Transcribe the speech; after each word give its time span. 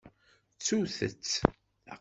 Ttut-tt! 0.57 1.33